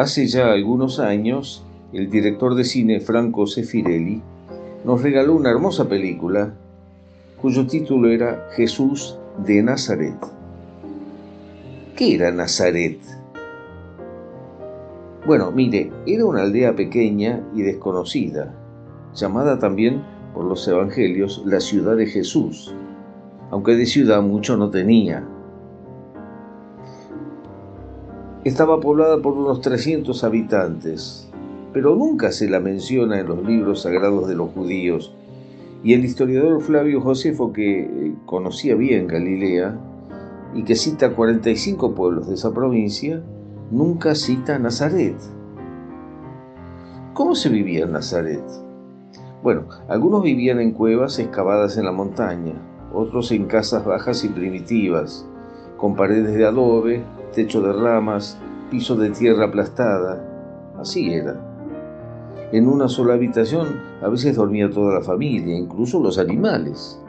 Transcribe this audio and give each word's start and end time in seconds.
Hace 0.00 0.26
ya 0.28 0.50
algunos 0.50 0.98
años, 0.98 1.62
el 1.92 2.08
director 2.08 2.54
de 2.54 2.64
cine 2.64 3.00
Franco 3.00 3.46
Sefirelli 3.46 4.22
nos 4.82 5.02
regaló 5.02 5.34
una 5.34 5.50
hermosa 5.50 5.90
película 5.90 6.54
cuyo 7.38 7.66
título 7.66 8.08
era 8.08 8.48
Jesús 8.56 9.18
de 9.44 9.62
Nazaret. 9.62 10.16
¿Qué 11.96 12.14
era 12.14 12.32
Nazaret? 12.32 12.98
Bueno, 15.26 15.50
mire, 15.50 15.92
era 16.06 16.24
una 16.24 16.44
aldea 16.44 16.74
pequeña 16.74 17.44
y 17.54 17.60
desconocida, 17.60 18.54
llamada 19.14 19.58
también 19.58 20.00
por 20.32 20.46
los 20.46 20.66
evangelios 20.66 21.42
la 21.44 21.60
ciudad 21.60 21.96
de 21.96 22.06
Jesús, 22.06 22.74
aunque 23.50 23.76
de 23.76 23.84
ciudad 23.84 24.22
mucho 24.22 24.56
no 24.56 24.70
tenía. 24.70 25.22
Estaba 28.42 28.80
poblada 28.80 29.20
por 29.20 29.34
unos 29.34 29.60
300 29.60 30.24
habitantes, 30.24 31.28
pero 31.74 31.94
nunca 31.94 32.32
se 32.32 32.48
la 32.48 32.58
menciona 32.58 33.20
en 33.20 33.26
los 33.26 33.44
libros 33.44 33.82
sagrados 33.82 34.26
de 34.28 34.34
los 34.34 34.50
judíos. 34.52 35.14
Y 35.84 35.92
el 35.92 36.06
historiador 36.06 36.62
Flavio 36.62 37.02
Josefo, 37.02 37.52
que 37.52 37.80
eh, 37.80 38.14
conocía 38.24 38.76
bien 38.76 39.08
Galilea 39.08 39.78
y 40.54 40.62
que 40.62 40.74
cita 40.74 41.14
45 41.14 41.94
pueblos 41.94 42.28
de 42.28 42.34
esa 42.34 42.50
provincia, 42.50 43.22
nunca 43.70 44.14
cita 44.14 44.58
Nazaret. 44.58 45.16
¿Cómo 47.12 47.34
se 47.34 47.50
vivía 47.50 47.84
en 47.84 47.92
Nazaret? 47.92 48.44
Bueno, 49.42 49.66
algunos 49.86 50.22
vivían 50.22 50.60
en 50.60 50.72
cuevas 50.72 51.18
excavadas 51.18 51.76
en 51.76 51.84
la 51.84 51.92
montaña, 51.92 52.54
otros 52.94 53.32
en 53.32 53.44
casas 53.44 53.84
bajas 53.84 54.24
y 54.24 54.28
primitivas, 54.28 55.26
con 55.80 55.96
paredes 55.96 56.34
de 56.34 56.44
adobe, 56.44 57.02
techo 57.34 57.62
de 57.62 57.72
ramas, 57.72 58.38
piso 58.70 58.96
de 58.96 59.10
tierra 59.10 59.46
aplastada. 59.46 60.22
Así 60.78 61.14
era. 61.14 61.40
En 62.52 62.68
una 62.68 62.86
sola 62.86 63.14
habitación 63.14 63.80
a 64.02 64.08
veces 64.08 64.36
dormía 64.36 64.68
toda 64.68 64.94
la 64.94 65.00
familia, 65.00 65.56
incluso 65.56 65.98
los 65.98 66.18
animales. 66.18 67.00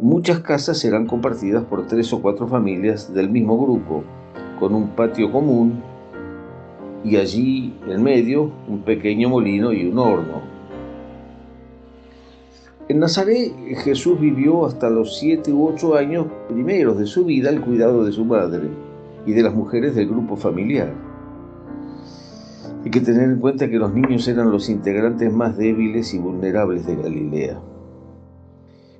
Muchas 0.00 0.40
casas 0.40 0.82
eran 0.84 1.06
compartidas 1.06 1.64
por 1.64 1.86
tres 1.86 2.10
o 2.14 2.22
cuatro 2.22 2.48
familias 2.48 3.12
del 3.12 3.28
mismo 3.28 3.62
grupo, 3.62 4.02
con 4.58 4.74
un 4.74 4.88
patio 4.90 5.30
común 5.30 5.82
y 7.04 7.16
allí 7.16 7.74
en 7.86 8.02
medio 8.02 8.50
un 8.66 8.80
pequeño 8.80 9.28
molino 9.28 9.74
y 9.74 9.86
un 9.86 9.98
horno. 9.98 10.53
En 12.86 12.98
Nazaret 12.98 13.52
Jesús 13.78 14.20
vivió 14.20 14.66
hasta 14.66 14.90
los 14.90 15.18
siete 15.18 15.50
u 15.52 15.68
ocho 15.68 15.94
años 15.94 16.26
primeros 16.48 16.98
de 16.98 17.06
su 17.06 17.24
vida 17.24 17.48
al 17.48 17.62
cuidado 17.62 18.04
de 18.04 18.12
su 18.12 18.26
madre 18.26 18.68
y 19.24 19.32
de 19.32 19.42
las 19.42 19.54
mujeres 19.54 19.94
del 19.94 20.08
grupo 20.08 20.36
familiar. 20.36 20.92
Hay 22.84 22.90
que 22.90 23.00
tener 23.00 23.30
en 23.30 23.40
cuenta 23.40 23.70
que 23.70 23.78
los 23.78 23.94
niños 23.94 24.28
eran 24.28 24.50
los 24.50 24.68
integrantes 24.68 25.32
más 25.32 25.56
débiles 25.56 26.12
y 26.12 26.18
vulnerables 26.18 26.86
de 26.86 26.96
Galilea, 26.96 27.58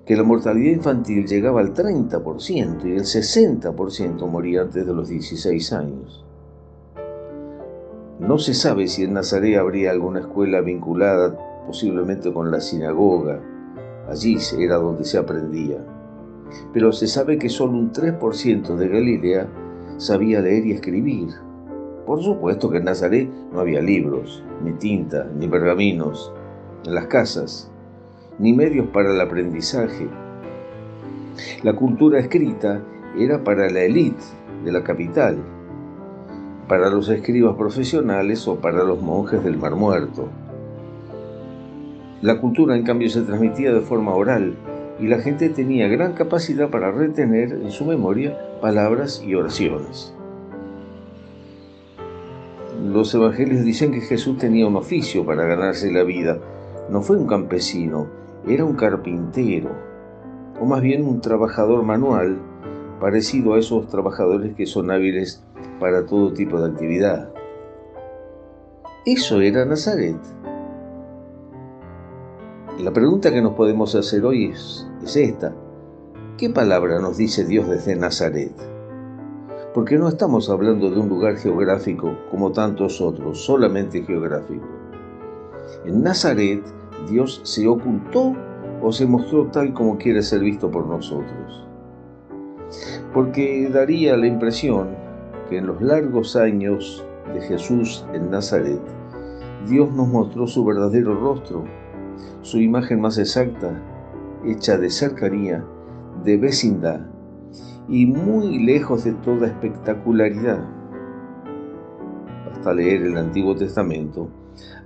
que 0.07 0.17
la 0.17 0.23
mortalidad 0.23 0.73
infantil 0.73 1.27
llegaba 1.27 1.61
al 1.61 1.75
30% 1.75 2.87
y 2.87 2.93
el 2.93 3.03
60% 3.03 4.27
moría 4.27 4.63
antes 4.63 4.87
de 4.87 4.95
los 4.95 5.11
16 5.11 5.73
años. 5.75 6.25
No 8.19 8.39
se 8.39 8.55
sabe 8.55 8.89
si 8.89 9.05
en 9.05 9.13
Nazaret 9.13 9.59
habría 9.59 9.91
alguna 9.91 10.21
escuela 10.21 10.63
vinculada 10.63 11.37
posiblemente 11.67 12.33
con 12.33 12.51
la 12.51 12.63
sinagoga, 12.63 13.43
Allí 14.09 14.37
era 14.59 14.77
donde 14.77 15.05
se 15.05 15.19
aprendía. 15.19 15.79
Pero 16.73 16.93
se 16.93 17.07
sabe 17.07 17.39
que 17.39 17.49
solo 17.49 17.73
un 17.73 17.93
3% 17.93 18.77
de 18.77 18.89
Galilea 18.89 19.49
sabía 19.97 20.41
leer 20.41 20.67
y 20.67 20.73
escribir. 20.73 21.29
Por 22.07 22.23
supuesto 22.23 22.71
que 22.71 22.79
en 22.79 22.85
Nazaret 22.85 23.31
no 23.53 23.61
había 23.61 23.81
libros, 23.81 24.45
ni 24.63 24.73
tinta, 24.73 25.27
ni 25.39 25.49
pergaminos 25.49 26.33
en 26.85 26.95
las 26.95 27.07
casas, 27.07 27.71
ni 28.39 28.53
medios 28.53 28.89
para 28.89 29.13
el 29.13 29.21
aprendizaje. 29.21 30.07
La 31.63 31.75
cultura 31.75 32.19
escrita 32.19 32.83
era 33.19 33.43
para 33.43 33.71
la 33.71 33.83
élite 33.83 34.23
de 34.65 34.73
la 34.73 34.85
capital, 34.85 35.39
para 36.69 36.91
los 36.91 37.09
escribas 37.09 37.57
profesionales 37.57 38.47
o 38.49 38.57
para 38.57 38.85
los 38.85 39.01
monjes 39.01 39.43
del 39.43 39.57
Mar 39.57 39.75
Muerto. 39.75 40.29
La 42.25 42.41
cultura, 42.41 42.75
en 42.75 42.85
cambio, 42.85 43.11
se 43.11 43.21
transmitía 43.21 43.71
de 43.75 43.83
forma 43.83 44.15
oral 44.15 44.55
y 44.99 45.09
la 45.09 45.19
gente 45.19 45.51
tenía 45.51 45.89
gran 45.89 46.15
capacidad 46.15 46.71
para 46.71 46.91
retener 46.91 47.53
en 47.53 47.71
su 47.71 47.85
memoria 47.85 48.35
palabras 48.63 49.23
y 49.23 49.35
oraciones. 49.35 50.15
Los 52.83 53.15
evangelios 53.15 53.63
dicen 53.63 53.93
que 53.93 54.01
Jesús 54.01 54.39
tenía 54.39 54.67
un 54.67 54.77
oficio 54.77 55.27
para 55.27 55.45
ganarse 55.45 55.93
la 55.93 56.03
vida. 56.03 56.39
No 56.89 57.03
fue 57.03 57.19
un 57.19 57.27
campesino, 57.27 58.07
era 58.49 58.65
un 58.65 58.77
carpintero, 58.77 59.73
o 60.59 60.65
más 60.65 60.81
bien 60.81 61.07
un 61.07 61.21
trabajador 61.21 61.83
manual, 61.83 62.39
parecido 63.01 63.53
a 63.53 63.59
esos 63.59 63.87
trabajadores 63.89 64.55
que 64.55 64.65
son 64.65 64.91
hábiles 64.91 65.45
para 65.79 66.07
todo 66.07 66.33
tipo 66.33 66.59
de 66.59 66.73
actividad. 66.73 67.29
Eso 69.05 69.43
era 69.43 69.67
Nazaret. 69.67 70.17
La 72.81 72.93
pregunta 72.93 73.31
que 73.31 73.41
nos 73.41 73.55
podemos 73.55 73.95
hacer 73.95 74.25
hoy 74.25 74.47
es, 74.47 74.85
esta. 75.15 75.55
¿Qué 76.37 76.51
palabra 76.51 76.99
nos 76.99 77.17
dice 77.17 77.45
Dios 77.45 77.69
desde 77.69 77.95
Nazaret? 77.95 78.53
Porque 79.73 79.97
no 79.97 80.09
estamos 80.09 80.51
hablando 80.51 80.91
de 80.91 80.99
un 80.99 81.09
lugar 81.09 81.37
geográfico 81.37 82.19
como 82.33 82.51
tantos 82.51 83.01
otros, 83.01 83.45
solamente 83.45 84.03
geográfico. 84.03 84.67
En 85.85 86.03
Nazaret 86.03 86.65
Dios 87.09 87.41
se 87.45 87.69
ocultó 87.69 88.35
o 88.83 88.91
se 88.91 89.07
mostró 89.07 89.47
tal 89.47 89.73
como 89.73 89.97
quiere 89.97 90.21
ser 90.21 90.41
visto 90.41 90.69
por 90.69 90.85
nosotros. 90.85 91.65
Porque 93.15 93.71
daría 93.73 94.17
la 94.17 94.27
impresión 94.27 94.89
que 95.49 95.59
en 95.59 95.69
los 95.69 95.81
largos 95.81 96.35
años 96.35 97.07
de 97.33 97.41
Jesús 97.41 98.05
en 98.13 98.31
Nazaret, 98.33 98.83
Dios 99.69 99.93
nos 99.93 100.09
mostró 100.09 100.49
su 100.49 100.65
verdadero 100.65 101.15
rostro 101.15 101.65
su 102.43 102.61
imagen 102.61 103.01
más 103.01 103.19
exacta, 103.19 103.73
hecha 104.45 104.77
de 104.79 104.91
cercanía, 104.91 105.65
de 106.25 106.37
vecindad 106.37 107.01
y 107.89 108.07
muy 108.07 108.59
lejos 108.65 109.05
de 109.05 109.13
toda 109.13 109.47
espectacularidad. 109.47 110.61
Hasta 112.53 112.75
leer 112.75 113.03
el 113.03 113.19
Antiguo 113.19 113.55
Testamento, 113.55 114.29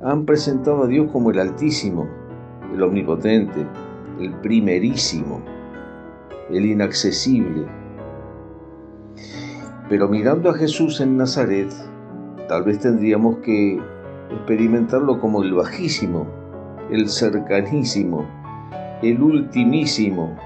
han 0.03 0.25
presentado 0.25 0.85
a 0.85 0.87
Dios 0.87 1.11
como 1.13 1.31
el 1.31 1.39
Altísimo, 1.39 2.09
el 2.73 2.83
Omnipotente, 2.83 3.67
el 4.21 4.33
Primerísimo, 4.41 5.41
el 6.51 6.67
Inaccesible. 6.67 7.67
Pero 9.89 10.09
mirando 10.09 10.51
a 10.51 10.55
Jesús 10.55 11.01
en 11.01 11.17
Nazaret, 11.17 11.73
tal 12.49 12.65
vez 12.65 12.81
tendríamos 12.81 13.39
que 13.39 13.81
experimentarlo 14.31 15.21
como 15.21 15.43
el 15.43 15.55
Bajísimo, 15.55 16.27
el 16.91 17.09
cercanísimo, 17.09 18.27
el 19.03 19.23
ultimísimo. 19.23 20.37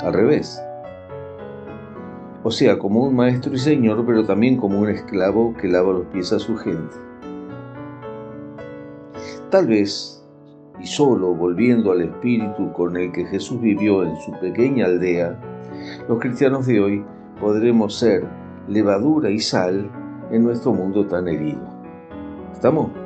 Al 0.00 0.12
revés. 0.12 0.60
O 2.42 2.50
sea, 2.50 2.78
como 2.78 3.04
un 3.04 3.14
maestro 3.14 3.54
y 3.54 3.58
señor, 3.58 4.04
pero 4.04 4.24
también 4.24 4.56
como 4.56 4.80
un 4.80 4.88
esclavo 4.88 5.54
que 5.54 5.68
lava 5.68 5.92
los 5.92 6.06
pies 6.06 6.32
a 6.32 6.38
su 6.38 6.56
gente. 6.56 6.96
Tal 9.50 9.68
vez, 9.68 10.24
y 10.80 10.86
solo 10.86 11.34
volviendo 11.34 11.92
al 11.92 12.02
espíritu 12.02 12.72
con 12.72 12.96
el 12.96 13.12
que 13.12 13.26
Jesús 13.26 13.60
vivió 13.60 14.02
en 14.02 14.16
su 14.16 14.32
pequeña 14.40 14.86
aldea, 14.86 15.38
los 16.08 16.18
cristianos 16.18 16.66
de 16.66 16.80
hoy 16.80 17.04
podremos 17.38 17.94
ser 17.94 18.26
levadura 18.66 19.30
y 19.30 19.38
sal 19.38 19.88
en 20.30 20.42
nuestro 20.42 20.72
mundo 20.72 21.06
tan 21.06 21.28
herido. 21.28 21.60
¿Estamos? 22.52 23.01